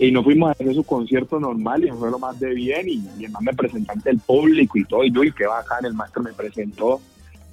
y 0.03 0.11
nos 0.11 0.23
fuimos 0.23 0.49
a 0.49 0.51
hacer 0.53 0.73
su 0.73 0.83
concierto 0.83 1.39
normal 1.39 1.85
y 1.85 1.91
fue 1.91 2.09
lo 2.09 2.17
más 2.17 2.39
de 2.39 2.53
bien 2.55 2.89
y, 2.89 3.03
y 3.19 3.25
el 3.25 3.31
man 3.31 3.43
me 3.43 3.53
presentó 3.53 3.91
ante 3.91 4.09
el 4.09 4.17
público 4.19 4.77
y 4.77 4.83
todo 4.85 5.03
y 5.03 5.11
yo 5.11 5.23
y 5.23 5.31
qué 5.31 5.45
bacán 5.45 5.85
el 5.85 5.93
maestro 5.93 6.23
me 6.23 6.33
presentó 6.33 6.99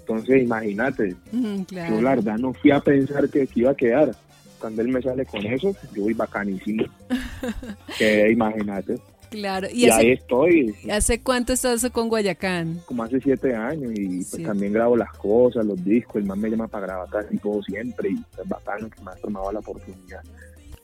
entonces 0.01 0.43
imagínate 0.43 1.15
Mm, 1.31 1.63
claro. 1.63 1.95
yo 1.97 2.01
la 2.03 2.15
verdad 2.15 2.39
no 2.39 2.55
fui 2.55 2.71
a 2.71 2.81
pensar 2.81 3.29
que, 3.29 3.47
iba 3.55 3.71
a 3.73 3.75
quedar 3.75 4.13
cuando 4.59 4.81
él 4.83 4.89
me 4.89 5.01
sale 5.03 5.25
con 5.27 5.45
eso, 5.47 5.73
yo 5.95 6.03
voy 6.03 6.15
bacanísimo. 6.15 6.85
que 7.99 8.31
imagínate. 8.33 8.99
Claro. 9.31 9.69
Y, 9.73 9.85
¿Y 9.85 9.91
ahí 9.91 9.91
hace, 9.91 10.13
estoy, 10.15 10.75
hace 10.91 11.21
cuánto 11.21 11.53
estás 11.53 11.89
con 11.91 12.09
Guayacán? 12.09 12.81
como 12.87 13.03
hace 13.05 13.21
siete 13.21 13.55
años, 13.55 13.93
y 13.95 14.17
pues 14.17 14.29
Sí. 14.31 14.43
también 14.43 14.73
grabo 14.73 14.97
las 14.97 15.13
cosas, 15.13 15.65
los 15.65 15.85
discos, 15.85 16.17
el 16.17 16.25
man 16.25 16.41
me 16.41 16.51
llama 16.51 16.67
para 16.67 16.87
grabar 16.87 17.09
casi 17.09 17.39
todo 17.39 17.63
siempre, 17.63 18.11
y 18.11 18.15
es 18.15 18.49
bacano 18.49 18.89
que 18.91 19.01
me 19.03 19.11
ha 19.13 19.15
tomado 19.17 19.53
la 19.53 19.59
oportunidad. 19.61 20.23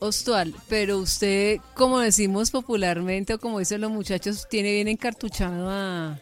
Ostual, 0.04 0.54
pero 0.68 0.98
usted, 0.98 1.58
como 1.74 1.98
decimos 2.00 2.50
popularmente 2.50 3.34
o 3.34 3.38
como 3.38 3.58
dicen 3.58 3.80
los 3.80 3.90
muchachos, 3.90 4.46
tiene 4.48 4.72
bien 4.72 4.88
encartuchado 4.88 5.68
a, 5.70 6.18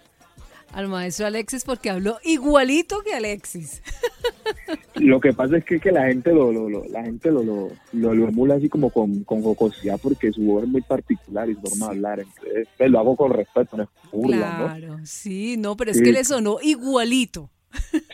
al 0.72 0.88
maestro 0.88 1.26
Alexis 1.26 1.64
porque 1.64 1.90
habló 1.90 2.18
igualito 2.24 3.02
que 3.02 3.14
Alexis. 3.14 3.82
Lo 4.94 5.20
que 5.20 5.32
pasa 5.32 5.56
es 5.56 5.64
que, 5.64 5.80
que 5.80 5.90
la 5.90 6.06
gente 6.06 6.32
lo, 6.32 6.52
lo, 6.52 6.68
lo- 6.68 6.84
la 6.84 7.02
gente 7.02 7.30
lo, 7.30 7.42
lo, 7.42 7.70
lo, 7.92 8.14
lo 8.14 8.28
emula 8.28 8.54
así 8.54 8.68
como 8.68 8.90
con, 8.90 9.24
con 9.24 9.42
jocosidad 9.42 9.98
porque 10.00 10.32
su 10.32 10.42
voz 10.42 10.62
es 10.64 10.68
muy 10.68 10.82
particular 10.82 11.48
y 11.50 11.54
su 11.54 11.60
forma 11.62 11.86
de 11.86 11.92
hablar, 11.92 12.20
entonces 12.20 12.68
pues, 12.78 12.90
lo 12.90 12.98
hago 13.00 13.16
con 13.16 13.32
respeto, 13.32 13.76
no 13.76 13.82
es 13.84 13.88
burla, 14.12 14.58
¿no? 14.58 14.66
Claro, 14.66 14.98
sí, 15.04 15.56
no, 15.58 15.76
pero 15.76 15.90
es 15.90 15.98
Sí. 15.98 16.04
que 16.04 16.12
le 16.12 16.24
sonó 16.24 16.58
igualito. 16.62 17.50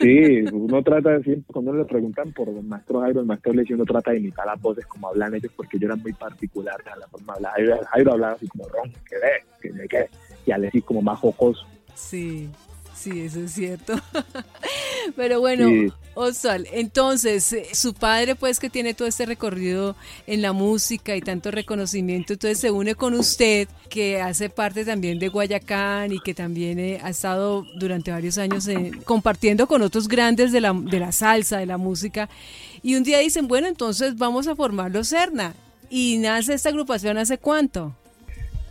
Sí, 0.00 0.42
uno 0.52 0.82
trata 0.82 1.18
de 1.18 1.42
cuando 1.46 1.72
le 1.72 1.84
preguntan 1.84 2.32
por 2.32 2.48
el 2.48 2.62
maestro 2.62 3.00
Jairo, 3.00 3.20
el 3.20 3.26
maestro 3.26 3.52
le 3.52 3.62
dice, 3.62 3.74
uno 3.74 3.84
trata 3.84 4.12
de 4.12 4.18
imitar 4.18 4.46
las 4.46 4.60
voces 4.60 4.86
como 4.86 5.08
hablan 5.08 5.34
ellos, 5.34 5.52
porque 5.56 5.78
yo 5.78 5.86
era 5.86 5.96
muy 5.96 6.12
particular 6.12 6.76
a 6.90 6.96
la 6.96 7.08
forma 7.08 7.34
de 7.38 7.46
hablar. 7.48 7.84
Jairo, 7.86 8.12
hablaba 8.12 8.32
así 8.34 8.46
como 8.48 8.68
ron, 8.68 8.92
que 9.08 9.16
ve, 9.16 9.44
que 9.60 9.72
me 9.72 9.88
quede, 9.88 10.10
y 10.46 10.52
Alexis 10.52 10.84
como 10.84 11.02
más 11.02 11.18
jocoso. 11.18 11.66
Sí, 11.94 12.48
sí, 12.94 13.22
eso 13.22 13.40
es 13.40 13.52
cierto. 13.52 13.94
Pero 15.16 15.40
bueno, 15.40 15.68
Osval, 16.14 16.66
entonces, 16.72 17.52
eh, 17.52 17.66
su 17.72 17.94
padre 17.94 18.34
pues 18.34 18.58
que 18.58 18.70
tiene 18.70 18.94
todo 18.94 19.06
este 19.06 19.24
recorrido 19.24 19.94
en 20.26 20.42
la 20.42 20.52
música 20.52 21.14
y 21.14 21.20
tanto 21.20 21.50
reconocimiento, 21.50 22.32
entonces 22.32 22.58
se 22.58 22.70
une 22.70 22.94
con 22.94 23.14
usted, 23.14 23.68
que 23.88 24.20
hace 24.20 24.50
parte 24.50 24.84
también 24.84 25.18
de 25.18 25.28
Guayacán 25.28 26.12
y 26.12 26.18
que 26.18 26.34
también 26.34 26.78
eh, 26.78 26.98
ha 27.02 27.10
estado 27.10 27.64
durante 27.78 28.10
varios 28.10 28.36
años 28.38 28.66
eh, 28.66 28.90
compartiendo 29.04 29.66
con 29.68 29.82
otros 29.82 30.08
grandes 30.08 30.50
de 30.50 30.60
la, 30.60 30.72
de 30.72 30.98
la 30.98 31.12
salsa, 31.12 31.58
de 31.58 31.66
la 31.66 31.78
música, 31.78 32.28
y 32.82 32.96
un 32.96 33.04
día 33.04 33.18
dicen, 33.18 33.46
bueno, 33.46 33.68
entonces 33.68 34.16
vamos 34.16 34.48
a 34.48 34.56
formarlo 34.56 35.04
Serna. 35.04 35.54
¿Y 35.90 36.18
nace 36.18 36.52
esta 36.52 36.68
agrupación 36.68 37.16
hace 37.16 37.38
cuánto? 37.38 37.94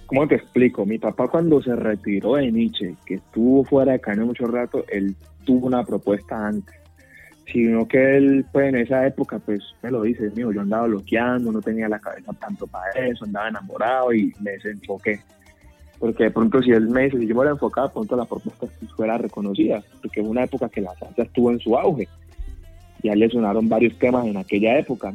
¿Cómo 0.05 0.27
te 0.27 0.35
explico? 0.35 0.85
Mi 0.85 0.97
papá 0.97 1.27
cuando 1.27 1.61
se 1.61 1.75
retiró 1.75 2.35
de 2.35 2.51
Nietzsche, 2.51 2.95
que 3.05 3.15
estuvo 3.15 3.63
fuera 3.63 3.93
de 3.93 3.99
Caño 3.99 4.25
mucho 4.25 4.45
rato, 4.45 4.85
él 4.89 5.15
tuvo 5.47 5.65
una 5.65 5.83
propuesta 5.83 6.47
antes 6.47 6.75
sino 7.51 7.87
que 7.87 8.17
él, 8.17 8.45
pues 8.51 8.67
en 8.67 8.75
esa 8.75 9.07
época, 9.07 9.39
pues 9.39 9.61
me 9.81 9.91
lo 9.91 10.01
dice, 10.01 10.29
mío, 10.35 10.51
yo 10.51 10.61
andaba 10.61 10.87
bloqueando, 10.87 11.51
no 11.51 11.61
tenía 11.61 11.87
la 11.87 11.99
cabeza 11.99 12.33
tanto 12.33 12.67
para 12.67 12.91
eso, 13.07 13.23
andaba 13.23 13.47
enamorado 13.47 14.13
y 14.13 14.33
me 14.41 14.51
desenfoqué. 14.51 15.21
Porque 15.97 16.25
de 16.25 16.31
pronto 16.31 16.61
si 16.61 16.71
él 16.71 16.89
me 16.89 17.05
dice, 17.05 17.17
si 17.17 17.25
yo 17.25 17.33
me 17.33 17.41
hubiera 17.41 17.53
enfocado, 17.53 17.87
de 17.87 17.93
pronto 17.93 18.15
la 18.17 18.25
propuesta 18.25 18.67
fuera 18.95 19.17
reconocida, 19.17 19.81
porque 20.01 20.21
es 20.21 20.27
una 20.27 20.43
época 20.43 20.69
que 20.69 20.81
la 20.81 20.93
salsa 20.95 21.23
estuvo 21.23 21.49
en 21.51 21.59
su 21.59 21.77
auge. 21.77 22.07
Ya 23.01 23.15
le 23.15 23.29
sonaron 23.29 23.69
varios 23.69 23.97
temas 23.97 24.25
en 24.25 24.37
aquella 24.37 24.77
época. 24.77 25.13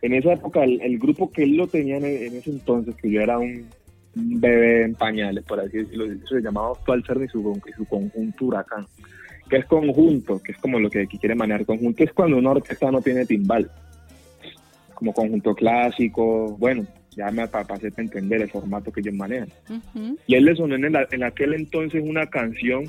En 0.00 0.14
esa 0.14 0.32
época, 0.32 0.64
el, 0.64 0.98
grupo 0.98 1.30
que 1.30 1.42
él 1.42 1.56
lo 1.56 1.66
tenía 1.66 1.98
en, 1.98 2.04
ese 2.04 2.50
entonces, 2.50 2.94
que 2.96 3.10
yo 3.10 3.20
era 3.20 3.38
un, 3.38 3.68
bebé 4.14 4.84
en 4.84 4.94
pañales, 4.94 5.44
por 5.44 5.60
así 5.60 5.78
decirlo, 5.78 6.06
se 6.26 6.40
llamaba 6.40 6.70
Actual 6.70 7.04
Ser 7.04 7.22
y 7.22 7.28
su, 7.28 7.60
y 7.68 7.72
su 7.72 7.84
conjunto 7.84 8.46
Huracán 8.46 8.86
que 9.48 9.56
es 9.56 9.66
conjunto, 9.66 10.40
que 10.42 10.52
es 10.52 10.58
como 10.58 10.78
lo 10.78 10.90
que 10.90 11.02
aquí 11.02 11.18
quiere 11.18 11.34
manejar 11.34 11.64
conjunto, 11.64 12.04
es 12.04 12.12
cuando 12.12 12.36
una 12.36 12.50
orquesta 12.50 12.90
no 12.90 13.00
tiene 13.00 13.26
timbal, 13.26 13.70
como 14.94 15.12
conjunto 15.12 15.54
clásico, 15.54 16.56
bueno, 16.58 16.86
ya 17.16 17.30
me 17.30 17.46
para 17.48 17.74
hacerte 17.74 18.02
entender 18.02 18.42
el 18.42 18.50
formato 18.50 18.92
que 18.92 19.00
ellos 19.00 19.14
manejan. 19.14 19.48
Y 20.26 20.34
él 20.34 20.44
le 20.44 20.54
sonó 20.54 20.76
en, 20.76 20.84
en 20.84 21.22
aquel 21.24 21.54
entonces 21.54 22.02
una 22.04 22.26
canción 22.26 22.84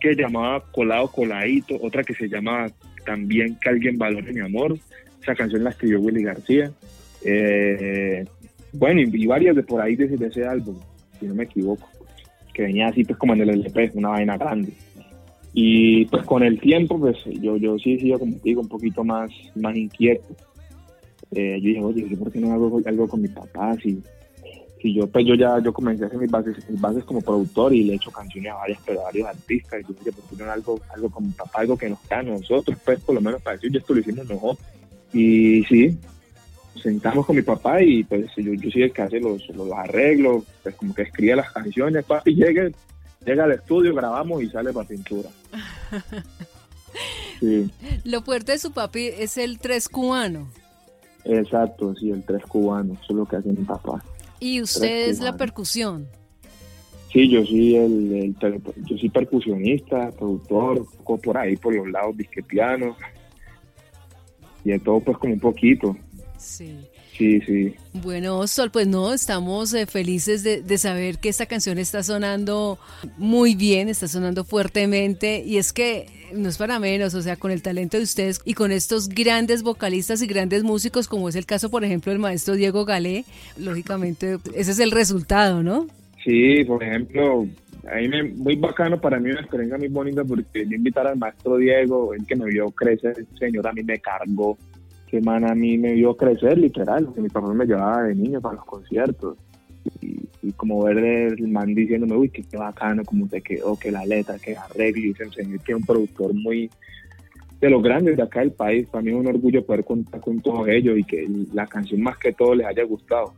que 0.00 0.14
llamaba 0.14 0.64
Colado 0.72 1.08
Coladito, 1.08 1.76
otra 1.80 2.02
que 2.02 2.14
se 2.14 2.28
llamaba 2.28 2.68
también 3.04 3.56
Que 3.60 3.70
alguien 3.70 3.98
valore 3.98 4.32
mi 4.32 4.40
amor, 4.40 4.78
esa 5.22 5.34
canción 5.34 5.64
la 5.64 5.70
escribió 5.70 6.00
Willy 6.00 6.22
García, 6.22 6.70
eh, 7.24 8.24
bueno, 8.72 9.00
y, 9.00 9.26
varias 9.26 9.56
de 9.56 9.62
por 9.62 9.80
ahí 9.80 9.96
de, 9.96 10.08
de 10.08 10.26
ese 10.26 10.44
álbum, 10.44 10.78
si 11.18 11.26
no 11.26 11.34
me 11.34 11.44
equivoco, 11.44 11.88
que 12.52 12.62
venía 12.62 12.88
así 12.88 13.04
pues 13.04 13.18
como 13.18 13.34
en 13.34 13.42
el 13.42 13.50
LP, 13.50 13.92
una 13.94 14.10
vaina 14.10 14.36
grande. 14.36 14.72
Y 15.52 16.04
pues 16.06 16.24
con 16.24 16.42
el 16.42 16.60
tiempo, 16.60 16.98
pues 16.98 17.16
yo, 17.40 17.56
yo 17.56 17.78
sí 17.78 17.94
he 17.94 18.00
sido, 18.00 18.18
como 18.18 18.36
digo, 18.42 18.60
un 18.60 18.68
poquito 18.68 19.02
más, 19.02 19.30
más 19.56 19.76
inquieto. 19.76 20.24
Eh, 21.32 21.60
yo 21.60 21.68
dije, 21.68 21.82
oye, 21.82 22.16
¿por 22.16 22.30
qué 22.30 22.40
no 22.40 22.52
hago 22.52 22.80
algo 22.84 23.08
con 23.08 23.22
mi 23.22 23.28
papá? 23.28 23.76
Si, 23.82 24.00
si 24.80 24.94
yo, 24.94 25.06
pues 25.08 25.26
yo 25.26 25.34
ya 25.34 25.58
yo 25.60 25.72
comencé 25.72 26.04
a 26.04 26.06
hacer 26.06 26.18
mis 26.18 26.30
bases, 26.30 26.56
mis 26.68 26.80
bases 26.80 27.04
como 27.04 27.20
productor 27.20 27.74
y 27.74 27.84
le 27.84 27.92
he 27.92 27.96
hecho 27.96 28.10
canciones 28.10 28.52
a 28.52 28.56
varias, 28.56 28.80
pero 28.86 29.00
a 29.00 29.04
varios 29.04 29.28
artistas. 29.28 29.80
Y 29.80 29.92
yo 29.92 29.98
dije, 29.98 30.12
¿por 30.12 30.38
qué 30.38 30.44
no 30.44 30.50
algo, 30.50 30.80
algo 30.94 31.10
con 31.10 31.26
mi 31.26 31.32
papá, 31.32 31.60
algo 31.60 31.76
que 31.76 31.88
nos 31.88 32.08
da 32.08 32.18
a 32.18 32.22
nosotros? 32.22 32.78
Pues 32.84 33.00
por 33.00 33.14
lo 33.14 33.20
menos 33.20 33.42
para 33.42 33.56
decir, 33.56 33.76
esto 33.76 33.94
lo 33.94 34.00
hicimos 34.00 34.28
nosotros. 34.28 34.58
Y 35.12 35.64
sí, 35.64 35.98
sentamos 36.80 37.26
con 37.26 37.36
mi 37.36 37.42
papá 37.42 37.82
y 37.82 38.04
pues 38.04 38.26
yo, 38.36 38.54
yo 38.54 38.70
soy 38.70 38.82
el 38.82 38.92
que 38.92 39.02
hace 39.02 39.20
los, 39.20 39.48
los 39.50 39.72
arreglos, 39.72 40.44
pues 40.62 40.74
como 40.76 40.94
que 40.94 41.02
escribe 41.02 41.36
las 41.36 41.52
canciones, 41.52 42.04
papi, 42.04 42.34
llegue, 42.34 42.72
llega 43.24 43.44
al 43.44 43.52
estudio, 43.52 43.94
grabamos 43.94 44.42
y 44.42 44.48
sale 44.48 44.72
para 44.72 44.88
pintura. 44.88 45.28
Lo 48.04 48.22
fuerte 48.22 48.52
de 48.52 48.58
su 48.58 48.72
papi 48.72 49.06
es 49.06 49.38
el 49.38 49.58
tres 49.58 49.88
cubano. 49.88 50.50
Exacto, 51.24 51.94
sí, 51.96 52.10
el 52.10 52.22
tres 52.22 52.42
cubano, 52.46 52.94
eso 52.94 53.06
es 53.10 53.16
lo 53.16 53.26
que 53.26 53.36
hace 53.36 53.48
mi 53.48 53.64
papá. 53.64 54.02
¿Y 54.38 54.62
usted 54.62 55.08
es 55.08 55.20
la 55.20 55.36
percusión? 55.36 56.08
Sí, 57.12 57.28
yo 57.28 57.44
soy 57.44 57.76
el, 57.76 58.36
yo 58.88 58.96
soy 58.96 59.08
percusionista, 59.08 60.10
productor, 60.12 60.86
poco 60.98 61.18
por 61.18 61.36
ahí, 61.36 61.56
por 61.56 61.74
los 61.74 61.88
lados 61.90 62.16
disque 62.16 62.42
piano. 62.42 62.96
Y 64.64 64.70
de 64.70 64.78
todo 64.78 65.00
pues 65.00 65.18
como 65.18 65.34
un 65.34 65.40
poquito. 65.40 65.96
Sí. 66.38 66.78
Sí, 67.20 67.38
sí. 67.42 67.74
Bueno, 68.02 68.46
Sol, 68.46 68.70
pues 68.70 68.86
no, 68.86 69.12
estamos 69.12 69.74
eh, 69.74 69.84
felices 69.84 70.42
de, 70.42 70.78
saber 70.78 71.18
que 71.18 71.28
esta 71.28 71.44
canción 71.44 71.76
está 71.76 72.02
sonando 72.02 72.78
muy 73.18 73.54
bien, 73.54 73.90
está 73.90 74.08
sonando 74.08 74.42
fuertemente 74.42 75.42
y 75.44 75.58
es 75.58 75.74
que 75.74 76.06
no 76.32 76.48
es 76.48 76.56
para 76.56 76.78
menos, 76.78 77.12
o 77.12 77.20
sea, 77.20 77.36
con 77.36 77.50
el 77.50 77.60
talento 77.60 77.98
de 77.98 78.04
ustedes 78.04 78.40
y 78.46 78.54
con 78.54 78.72
estos 78.72 79.10
grandes 79.10 79.62
vocalistas 79.62 80.22
y 80.22 80.26
grandes 80.26 80.62
músicos, 80.62 81.08
como 81.08 81.28
es 81.28 81.36
el 81.36 81.44
caso, 81.44 81.70
por 81.70 81.84
ejemplo, 81.84 82.10
del 82.10 82.20
maestro 82.20 82.54
Diego 82.54 82.86
Galé, 82.86 83.26
lógicamente 83.58 84.38
ese 84.54 84.70
es 84.70 84.78
el 84.78 84.90
resultado, 84.90 85.62
¿no? 85.62 85.88
Sí, 86.24 86.64
por 86.64 86.82
ejemplo, 86.82 87.46
a 87.86 87.96
mí 87.96 88.08
me, 88.08 88.22
muy 88.22 88.56
bacano 88.56 88.98
para 88.98 89.20
mí, 89.20 89.28
una 89.30 89.40
experiencia 89.40 89.76
muy 89.76 89.88
bonita 89.88 90.24
porque 90.24 90.66
yo 90.66 90.74
invitar 90.74 91.06
al 91.06 91.18
maestro 91.18 91.58
Diego, 91.58 92.14
el 92.14 92.24
que 92.24 92.36
me 92.36 92.46
vio 92.46 92.70
crecer, 92.70 93.14
el 93.18 93.38
señor 93.38 93.68
a 93.68 93.74
mí 93.74 93.82
me 93.82 93.98
cargó 93.98 94.56
que 95.10 95.20
man 95.20 95.44
a 95.44 95.54
mí 95.56 95.76
me 95.76 95.94
vio 95.94 96.16
crecer 96.16 96.56
literal, 96.56 97.08
mi 97.16 97.28
papá 97.28 97.52
me 97.52 97.66
llevaba 97.66 98.04
de 98.04 98.14
niño 98.14 98.40
para 98.40 98.54
los 98.54 98.64
conciertos 98.64 99.36
y, 100.00 100.52
como 100.52 100.84
ver 100.84 100.98
el 100.98 101.48
man 101.48 101.74
diciéndome, 101.74 102.14
uy, 102.14 102.28
qué, 102.28 102.44
bacano, 102.56 103.04
como 103.04 103.26
te 103.26 103.40
quedó, 103.40 103.76
que 103.76 103.90
la 103.90 104.06
letra, 104.06 104.38
que 104.38 104.56
arreglo, 104.56 105.08
y 105.08 105.14
se 105.14 105.24
enseñó 105.24 105.58
que 105.64 105.72
es 105.72 105.78
un 105.78 105.84
productor 105.84 106.32
muy 106.32 106.70
de 107.60 107.70
los 107.70 107.82
grandes 107.82 108.16
de 108.16 108.22
acá 108.22 108.40
del 108.40 108.52
país, 108.52 108.86
para 108.88 109.02
mí 109.02 109.10
es 109.10 109.16
un 109.16 109.26
orgullo 109.26 109.64
poder 109.66 109.84
contar 109.84 110.20
con 110.20 110.40
todos 110.40 110.68
ellos 110.68 110.96
y 110.96 111.04
que 111.04 111.28
la 111.52 111.66
canción 111.66 112.00
más 112.02 112.16
que 112.16 112.32
todo 112.32 112.54
les 112.54 112.66
haya 112.66 112.84
gustado. 112.84 113.34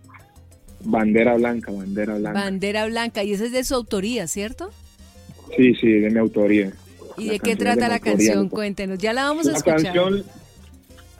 Bandera 0.84 1.36
Blanca, 1.36 1.72
Bandera 1.72 2.18
Blanca. 2.18 2.40
Bandera 2.40 2.86
Blanca, 2.86 3.24
y 3.24 3.32
esa 3.32 3.46
es 3.46 3.52
de 3.52 3.64
su 3.64 3.74
autoría, 3.74 4.26
¿cierro 4.26 4.70
Sí, 5.56 5.74
sí, 5.74 5.90
de 5.90 6.10
mi 6.10 6.18
autoría. 6.18 6.72
¿Y 7.16 7.28
de 7.30 7.38
qué 7.38 7.56
trata 7.56 7.88
la 7.88 7.98
canción? 7.98 8.48
Cuéntenos, 8.48 8.98
ya 8.98 9.12
la 9.12 9.24
vamos 9.24 9.46
a 9.46 9.52
escuchar. 9.52 9.82
La 9.82 9.92
canción 9.92 10.24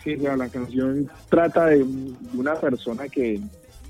Sí, 0.02 0.16
la 0.16 0.48
canción 0.48 1.08
trata 1.28 1.66
de 1.66 1.86
una 2.34 2.54
persona 2.56 3.08
que 3.08 3.40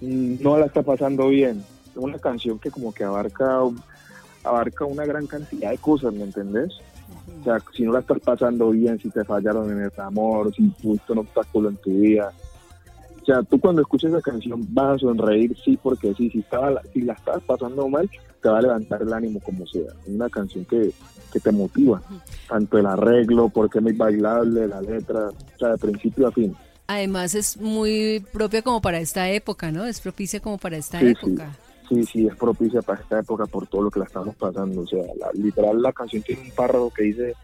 no 0.00 0.58
la 0.58 0.66
está 0.66 0.82
pasando 0.82 1.28
bien. 1.28 1.64
Es 1.90 1.96
una 1.96 2.18
canción 2.18 2.58
que 2.58 2.70
como 2.70 2.92
que 2.92 3.04
abarca 3.04 3.60
abarca 4.44 4.84
una 4.84 5.06
gran 5.06 5.26
cantidad 5.26 5.70
de 5.70 5.78
cosas, 5.78 6.12
¿me 6.12 6.24
entendés? 6.24 6.72
O 7.40 7.44
sea, 7.44 7.58
si 7.74 7.84
no 7.84 7.92
la 7.92 8.00
estás 8.00 8.18
pasando 8.20 8.70
bien, 8.70 8.98
si 8.98 9.08
te 9.10 9.24
fallaron 9.24 9.70
en 9.70 9.82
el 9.84 9.92
amor, 9.98 10.52
si 10.54 10.62
pusiste 10.62 11.12
un 11.12 11.18
obstáculo 11.18 11.68
en 11.68 11.76
tu 11.76 11.90
vida. 11.90 12.32
O 13.22 13.24
sea, 13.24 13.42
tú 13.42 13.58
cuando 13.58 13.82
escuches 13.82 14.10
esa 14.10 14.20
canción 14.20 14.60
vas 14.70 14.96
a 14.96 14.98
sonreír, 14.98 15.56
sí, 15.64 15.78
porque 15.80 16.12
sí, 16.14 16.28
si, 16.30 16.40
estaba, 16.40 16.82
si 16.92 17.02
la 17.02 17.12
estás 17.12 17.42
pasando 17.44 17.88
mal, 17.88 18.10
te 18.40 18.48
va 18.48 18.58
a 18.58 18.62
levantar 18.62 19.02
el 19.02 19.12
ánimo 19.12 19.40
como 19.40 19.66
sea. 19.66 19.92
Es 20.04 20.08
una 20.08 20.28
canción 20.28 20.64
que 20.64 20.92
que 21.32 21.40
te 21.40 21.50
motiva, 21.50 22.00
tanto 22.48 22.78
el 22.78 22.86
arreglo, 22.86 23.48
porque 23.48 23.78
es 23.78 23.82
muy 23.82 23.94
bailable, 23.94 24.68
la 24.68 24.80
letra, 24.82 25.28
o 25.28 25.58
sea, 25.58 25.70
de 25.70 25.78
principio 25.78 26.28
a 26.28 26.32
fin. 26.32 26.54
Además 26.86 27.34
es 27.34 27.56
muy 27.56 28.24
propia 28.32 28.62
como 28.62 28.80
para 28.82 29.00
esta 29.00 29.30
época, 29.30 29.72
¿no? 29.72 29.86
Es 29.86 30.00
propicia 30.00 30.40
como 30.40 30.58
para 30.58 30.76
esta 30.76 31.00
época. 31.00 31.56
Sí. 31.88 32.04
sí, 32.04 32.26
es 32.26 32.36
propicia 32.36 32.82
para 32.82 33.00
esta 33.00 33.20
época 33.20 33.46
por 33.46 33.66
todo 33.66 33.82
lo 33.82 33.90
que 33.90 34.00
la 34.00 34.06
estamos 34.06 34.34
pasando. 34.36 34.82
O 34.82 34.86
sea, 34.86 35.00
literal 35.34 35.80
la 35.80 35.92
canción 35.92 36.22
tiene 36.22 36.42
un 36.42 36.50
párrafo 36.50 36.90
que 36.90 37.04
dice 37.04 37.34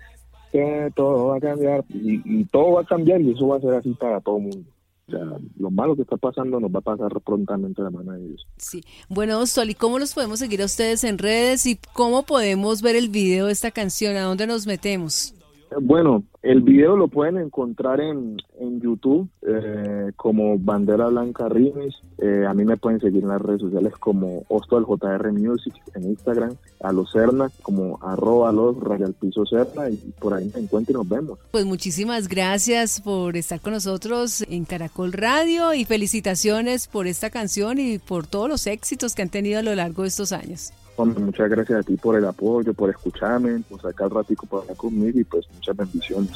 que 0.52 0.90
todo 0.94 1.28
va 1.28 1.36
a 1.36 1.40
cambiar 1.40 1.84
y, 1.88 2.40
y 2.40 2.44
todo 2.46 2.72
va 2.72 2.82
a 2.82 2.84
cambiar 2.84 3.20
y 3.20 3.32
eso 3.32 3.48
va 3.48 3.56
a 3.56 3.60
ser 3.60 3.74
así 3.74 3.90
para 3.94 4.20
todo 4.20 4.36
el 4.36 4.42
mundo. 4.44 4.70
O 5.08 5.10
sea, 5.10 5.24
lo 5.58 5.70
malo 5.70 5.96
que 5.96 6.02
está 6.02 6.18
pasando 6.18 6.60
nos 6.60 6.70
va 6.70 6.80
a 6.80 6.82
pasar 6.82 7.08
prontamente 7.22 7.82
de 7.82 7.90
mano 7.90 8.12
de 8.12 8.26
ellos. 8.26 8.46
Sí. 8.58 8.84
Bueno, 9.08 9.46
Sol, 9.46 9.70
¿y 9.70 9.74
cómo 9.74 9.98
los 9.98 10.12
podemos 10.12 10.38
seguir 10.38 10.60
a 10.60 10.66
ustedes 10.66 11.02
en 11.04 11.16
redes 11.16 11.64
y 11.64 11.78
cómo 11.94 12.24
podemos 12.24 12.82
ver 12.82 12.94
el 12.94 13.08
video 13.08 13.46
de 13.46 13.52
esta 13.52 13.70
canción? 13.70 14.16
¿A 14.16 14.22
dónde 14.22 14.46
nos 14.46 14.66
metemos? 14.66 15.34
Bueno, 15.80 16.24
el 16.42 16.62
video 16.62 16.96
lo 16.96 17.08
pueden 17.08 17.36
encontrar 17.36 18.00
en, 18.00 18.38
en 18.58 18.80
YouTube 18.80 19.28
eh, 19.42 20.12
como 20.16 20.58
Bandera 20.58 21.08
Blanca 21.08 21.48
Remix. 21.48 21.96
Eh, 22.18 22.44
a 22.48 22.54
mí 22.54 22.64
me 22.64 22.76
pueden 22.76 23.00
seguir 23.00 23.22
en 23.22 23.28
las 23.28 23.40
redes 23.40 23.60
sociales 23.60 23.92
como 23.98 24.44
Hostel 24.48 24.84
JR 24.84 25.32
Music 25.32 25.74
en 25.94 26.04
Instagram, 26.04 26.54
a 26.80 26.92
los 26.92 27.12
Cerna 27.12 27.50
como 27.62 27.98
arroba 28.02 28.52
los 28.52 28.78
Rayal 28.80 29.14
Piso 29.14 29.44
Cerna 29.46 29.90
y 29.90 29.96
por 30.18 30.34
ahí 30.34 30.50
me 30.54 30.60
encuentro 30.60 30.92
y 30.92 30.96
nos 30.96 31.08
vemos. 31.08 31.38
Pues 31.50 31.64
muchísimas 31.64 32.28
gracias 32.28 33.00
por 33.00 33.36
estar 33.36 33.60
con 33.60 33.74
nosotros 33.74 34.42
en 34.48 34.64
Caracol 34.64 35.12
Radio 35.12 35.74
y 35.74 35.84
felicitaciones 35.84 36.88
por 36.88 37.06
esta 37.06 37.30
canción 37.30 37.78
y 37.78 37.98
por 37.98 38.26
todos 38.26 38.48
los 38.48 38.66
éxitos 38.66 39.14
que 39.14 39.22
han 39.22 39.28
tenido 39.28 39.58
a 39.58 39.62
lo 39.62 39.74
largo 39.74 40.02
de 40.02 40.08
estos 40.08 40.32
años. 40.32 40.72
Muchas 41.04 41.48
gracias 41.48 41.80
a 41.80 41.82
ti 41.82 41.96
por 41.96 42.16
el 42.16 42.24
apoyo, 42.24 42.74
por 42.74 42.90
escucharme, 42.90 43.60
por 43.68 43.80
sacar 43.80 44.10
ratico 44.12 44.46
para 44.46 44.62
hablar 44.62 44.76
conmigo 44.76 45.18
y 45.20 45.24
pues 45.24 45.46
muchas 45.54 45.76
bendiciones. 45.76 46.32